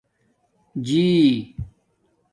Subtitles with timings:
[0.85, 0.97] جݶ